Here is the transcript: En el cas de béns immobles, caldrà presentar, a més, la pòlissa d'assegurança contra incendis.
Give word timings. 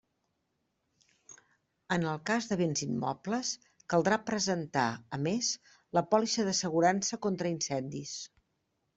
En 1.95 2.05
el 2.13 2.21
cas 2.29 2.47
de 2.51 2.55
béns 2.61 2.79
immobles, 2.85 3.51
caldrà 3.93 4.17
presentar, 4.29 4.85
a 5.17 5.19
més, 5.27 5.49
la 5.99 6.03
pòlissa 6.15 6.47
d'assegurança 6.47 7.21
contra 7.27 7.53
incendis. 7.57 8.15